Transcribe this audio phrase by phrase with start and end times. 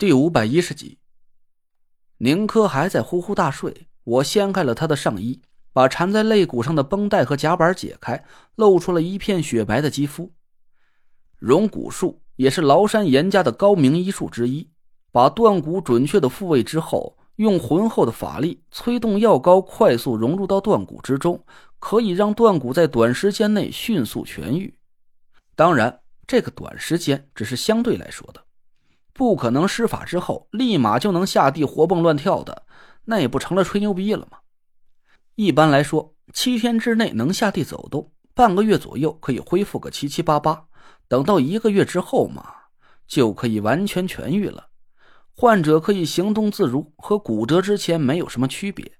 [0.00, 0.96] 第五百一十集，
[2.16, 3.86] 宁珂还在呼呼大睡。
[4.02, 5.42] 我掀开了他的上衣，
[5.74, 8.24] 把缠在肋骨上的绷带和夹板解开，
[8.54, 10.32] 露出了一片雪白的肌肤。
[11.36, 14.70] 融骨术也是崂山严家的高明医术之一。
[15.12, 21.44] 把断骨准确的复位之后，用浑厚的法力催动药膏，快速融入到断骨之中，
[21.78, 24.74] 可以让断骨在短时间内迅速痊愈。
[25.54, 28.42] 当然，这个短时间只是相对来说的。
[29.20, 32.62] 不可能施法之后立马就能下地活蹦乱跳的，
[33.04, 34.38] 那也不成了吹牛逼了吗？
[35.34, 40.64] 一般来说，七天之内能下地走动，半个月左右可以恢复个七七八八，
[41.06, 42.46] 等到一个月之后嘛，
[43.06, 44.68] 就可以完全痊愈了。
[45.36, 48.90] 患者可以行动自如，和骨折之前没有什么区别。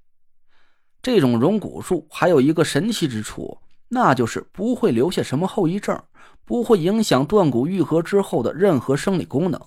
[1.01, 3.57] 这种溶骨术还有一个神奇之处，
[3.89, 5.99] 那就是不会留下什么后遗症，
[6.45, 9.59] 不会影响断骨愈合之后的任何生理功能。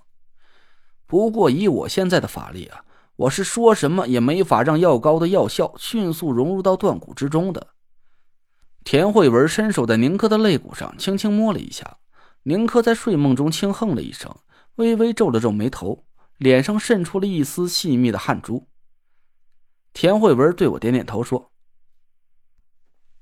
[1.13, 2.85] 不过，以我现在的法力啊，
[3.17, 7.67] 我是说什么也没法让药膏的药效迅速融入到断骨之中的。
[8.83, 11.99] 田慧文伸手在宁珂的肋骨上轻轻摸了一下，
[12.41, 14.35] 宁珂在睡梦中轻哼了一声，
[14.77, 16.03] 微微皱了皱眉头，
[16.39, 18.67] 脸上渗出了一丝细密的汗珠。
[19.93, 21.51] 田慧文对我点点头说：“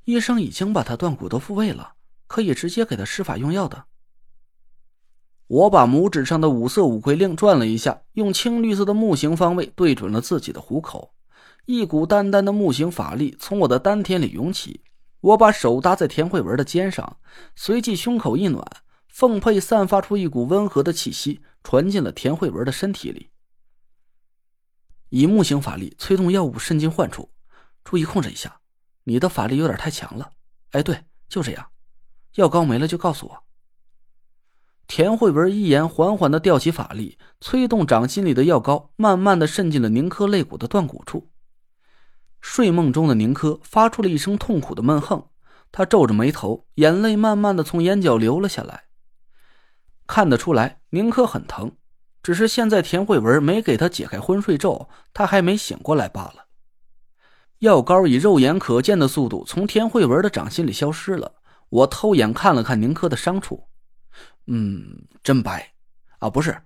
[0.05, 1.95] 医生已经把他断骨都复位了，
[2.27, 3.87] 可以直接给他施法用药的。”
[5.51, 11.13] 我把拇指上的五色五魁令转了一下，用青绿色的木形方位对准了自己的虎口，
[11.65, 14.81] 一股淡淡的木形法力从我的丹田里涌起。
[15.19, 17.17] 我把手搭在田慧文的肩上，
[17.53, 18.65] 随即胸口一暖，
[19.09, 23.29] 凤佩散发出一股温和的气息，传进了田慧文的身体里。
[25.09, 27.29] 以木形法力催动药物渗进患处，
[27.83, 28.61] 注意控制一下。
[29.03, 30.29] 你的法力有点太强了。
[30.71, 31.67] 哎，对，就这样。
[32.35, 33.43] 药膏没了就告诉我。
[34.93, 41.31] 田慧文一言，缓缓的调起法力，催动掌心里的药膏，慢慢的渗进了宁珂肋骨的断骨处。
[42.41, 45.29] 睡梦中的宁珂发出了一声痛苦的闷哼，
[45.71, 48.83] 他皱着眉头，眼泪慢慢的从眼角流了下来。
[50.07, 51.71] 看得出来，宁珂很疼，
[52.21, 56.47] 只是现在田慧文没给他解开昏睡咒，他还没醒过来罢了。
[57.59, 61.35] 药膏以肉眼可见的速度从田慧文的掌心里消失了。
[61.69, 63.69] 我偷眼看了看宁珂的伤处。
[64.47, 65.73] 嗯，真白，
[66.19, 66.61] 啊，不是，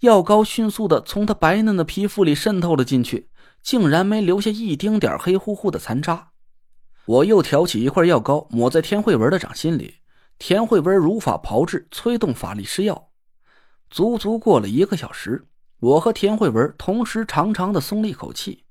[0.00, 3.28] 药膏迅速的从他白嫩的皮肤里渗透了进去，
[3.62, 6.30] 竟然没留下一丁点黑乎乎的残渣。
[7.06, 9.96] 我又挑起一块药膏抹在田慧文的掌心里，
[10.38, 13.10] 田慧文如法炮制，催动法力施药。
[13.90, 15.46] 足足过了一个小时，
[15.80, 18.64] 我和田慧文同时长长的松了一口气。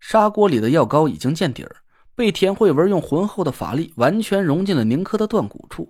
[0.00, 1.76] 砂锅里的药膏已经见底儿，
[2.14, 5.88] 被田慧文用浑厚的法力完全融进了宁珂的断骨处。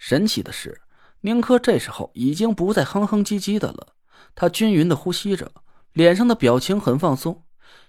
[0.00, 0.80] 神奇的是，
[1.20, 3.88] 宁珂这时候已经不再哼哼唧唧的了，
[4.34, 5.52] 他均匀的呼吸着，
[5.92, 7.44] 脸上的表情很放松。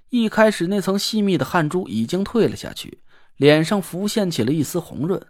[0.09, 3.01] 一开始那层细密的汗珠已经退了下去，
[3.38, 5.25] 脸上浮现起了一丝红润。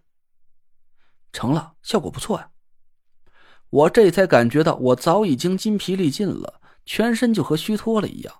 [1.31, 2.49] 成了，效果不错呀！
[3.69, 8.33] 我这才感觉到，我早已经筋疲力尽了，全身就和虚脱了一样。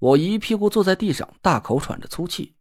[0.00, 2.56] 我一屁股坐在地上，大口喘着粗气。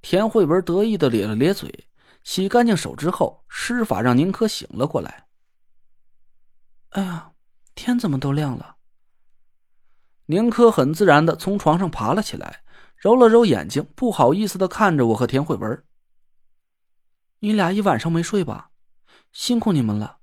[0.00, 1.86] 田慧文得意的咧了咧嘴。
[2.24, 5.26] 洗干净手之后，施法让宁珂醒了过来。
[6.90, 7.32] 哎呀，
[7.74, 8.76] 天怎么都亮了？
[10.26, 12.62] 宁珂很自然的从床上爬了起来，
[12.96, 15.84] 揉了揉眼睛，不好意思的看着我和田慧文。
[17.40, 18.70] 你俩一晚上没睡吧？
[19.32, 20.18] 辛苦你们了。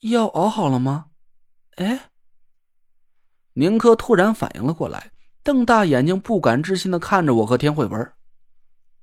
[0.00, 1.10] 药熬好了吗？
[1.76, 2.10] 哎。
[3.52, 8.12] 宁珂突然反应了过来，瞪大眼睛，不敢置信的看着我和田慧文。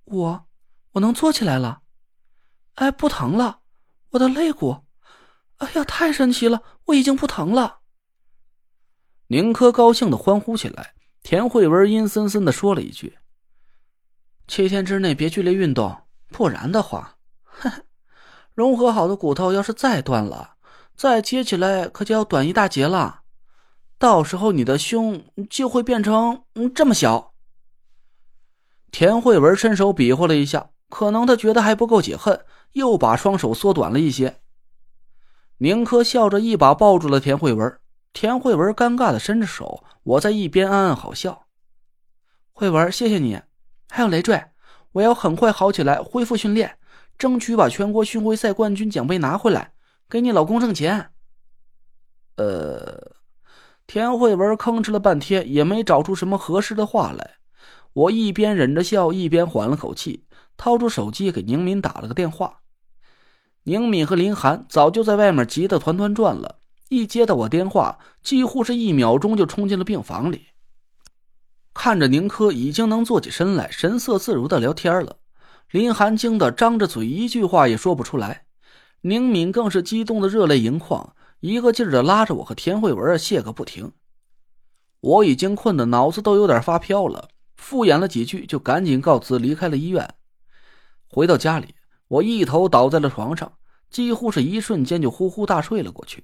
[0.06, 0.48] 我，
[0.94, 1.83] 我能坐起来了。
[2.76, 3.60] 哎，不疼了，
[4.12, 4.86] 我的肋骨！
[5.58, 7.80] 哎呀，太神奇了，我已经不疼了。
[9.28, 10.94] 宁珂高兴的欢呼起来。
[11.22, 13.18] 田慧文阴森森的说了一句
[14.46, 17.16] ：“七天之内别剧烈运动，不然的话，
[18.54, 20.56] 融合好的骨头要是再断了，
[20.98, 23.22] 再接起来可就要短一大截了。
[23.98, 26.44] 到时候你的胸就会变成
[26.76, 27.34] 这么小。”
[28.92, 32.46] 田慧文伸手比划了一下，可能他觉得还不够解恨。
[32.74, 34.40] 又把双手缩短了一些。
[35.58, 37.80] 宁珂笑着一把抱住了田慧文，
[38.12, 41.46] 田慧文尴尬的伸着手，我在一边暗暗好笑。
[42.52, 43.40] 慧文，谢谢你，
[43.90, 44.44] 还有累赘，
[44.94, 46.78] 我要很快好起来，恢复训练，
[47.18, 49.74] 争取把全国巡回赛冠军奖杯拿回来，
[50.10, 51.12] 给你老公挣钱。
[52.38, 53.16] 呃，
[53.86, 57.36] 田慧文吭哧了半天，也没找出什么合适的话来。
[57.94, 60.26] 我一边忍着笑，一边缓了口气，
[60.64, 62.62] 掏出手机给宁敏打了个电话。
[63.64, 70.46] 宁敏和林寒早就在外面急得团团转了，一接到我电话，几乎是一秒钟就冲进了病房里。
[71.74, 75.18] 看着宁珂已经能坐起身来，神色自如的聊天了，
[75.70, 78.46] 林寒惊得张着嘴，一句话也说不出来。
[79.02, 83.92] 宁敏更是激动的热泪盈眶，一个劲儿的拉着我和田慧文谢个不停。
[85.02, 87.28] 我已经困得脑子都有点发飘了，
[87.58, 90.16] 敷衍了几句，就赶紧告辞离开了医院。
[91.14, 91.76] 回到家里，
[92.08, 93.54] 我一头倒在了床上，
[93.90, 96.24] 几乎是一瞬间就呼呼大睡了过去。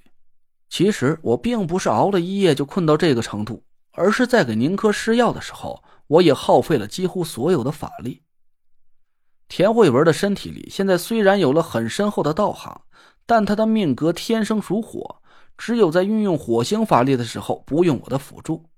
[0.68, 3.63] 其实我并不是熬了一夜就困到这个程度。
[3.91, 8.21] 而是在给宁珂施药的时候，我也耗费了几乎所有的法力。
[9.50, 12.81] 田慧文的身体里现在虽然有了很深厚的道行，
[13.25, 15.21] 但他的命格天生属火，
[15.57, 18.69] 只有在运用火星法力的时候不用我的辅助。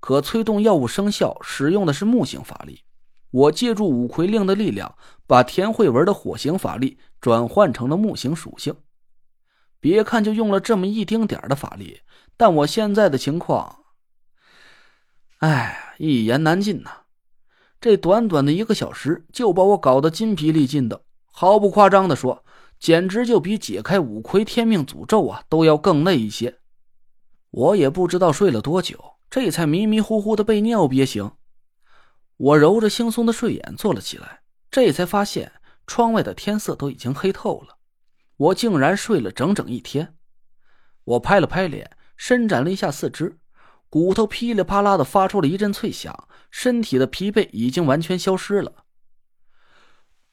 [0.00, 2.82] 可催动药物生效使用的是木星法力，
[3.30, 4.96] 我借助五魁令的力量，
[5.26, 8.74] 把田慧文的火行法力转换成了木星属性。
[9.78, 12.00] 别看就用了这么一丁点的法力，
[12.36, 13.84] 但我现在的情况。
[15.38, 16.90] 哎，一言难尽呐！
[17.80, 21.02] 这短短的一个小时就把我搞得筋疲力尽的，
[21.32, 22.44] 毫不夸张的说，
[22.78, 26.58] 简直就比解开五魁天命诅咒啊都要更累一些。
[27.50, 28.98] 我也不知道睡了多久，
[29.30, 31.30] 这才迷迷糊糊的被尿憋醒。
[32.40, 34.40] 我揉着惺忪的睡眼坐了起来，
[34.70, 35.52] 这才发现
[35.86, 37.76] 窗外的天色都已经黑透了。
[38.38, 40.16] 我竟然睡了整整一天。
[41.04, 43.38] 我拍了拍脸，伸展了一下四肢。
[43.90, 48.84] 骨头噼里啪啦的发出了一阵脆响，身体的疲惫已经完全消失了。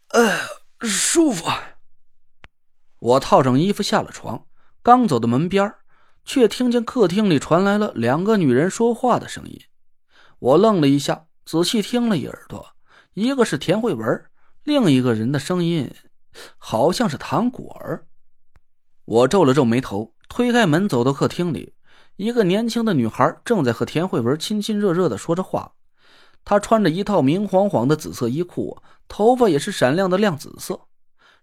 [0.09, 0.39] 哎，
[0.79, 1.45] 舒服。
[2.99, 4.47] 我套上衣服下了床，
[4.81, 5.73] 刚走到门边
[6.23, 9.59] 却听见客厅里传来了两个女人说话的声音。
[10.39, 12.75] 我愣了一下，仔细听了一耳朵，
[13.13, 14.25] 一个是田慧文，
[14.65, 15.89] 另一个人的声音
[16.57, 18.05] 好像是唐果儿。
[19.05, 21.73] 我皱了皱眉头，推开门走到客厅里。
[22.17, 25.71] 一个年轻的女孩正在和田慧文亲亲热热的说着话，
[26.43, 30.77] 她穿着一套明晃晃的紫色衣裤，头发也是闪亮的亮紫色。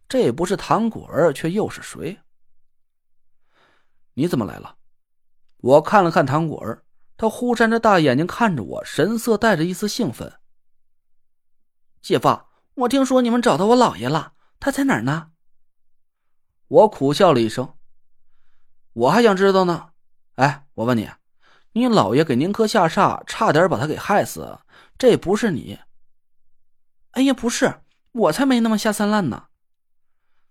[0.06, 2.18] 这不是唐果儿，却又是谁？
[4.12, 4.76] 你怎么来了？
[5.62, 6.82] 我看了看唐果儿，
[7.16, 10.32] 他忽闪着大眼睛看着我，神色带着一丝兴奋。
[12.02, 12.42] 姐夫，
[12.74, 15.30] 我听说你们找到我姥爷了，他在哪儿呢？
[16.68, 17.74] 我苦笑了一声，
[18.92, 19.90] 我还想知道呢。
[20.34, 21.08] 哎，我问你，
[21.72, 24.58] 你姥爷给宁珂下煞，差点把他给害死，
[24.98, 25.78] 这不是你？
[27.12, 29.46] 哎呀，不是，我才没那么下三滥呢！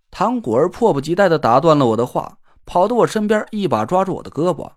[0.09, 4.75] 唐果儿迫不及待的打断了我的话，跑到我身边，一把抓住我的胳膊：“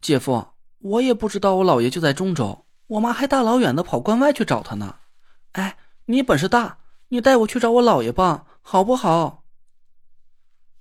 [0.00, 0.46] 姐夫，
[0.80, 4.96] 我也不知道我姥爷就在中州，我妈还大老远的跑关外去找他呢。
[5.52, 6.78] 哎，你本事大，
[7.08, 9.44] 你带我去找我姥爷吧，好不好？”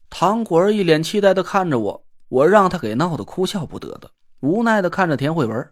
[0.09, 2.05] 唐果儿一脸期待的看着我。
[2.29, 4.11] 我让他给闹得哭笑不得的，
[4.41, 5.71] 无奈的看着田慧文。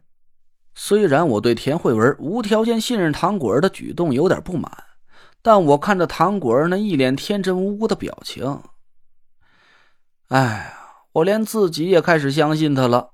[0.73, 4.71] 虽然我对田慧文无条件信任唐果儿的举动有点不满，
[5.43, 8.63] 但我看着唐果儿那一脸天真无辜的表情，
[10.29, 10.73] 哎呀，
[11.11, 13.11] 我连自己也开始相信他了。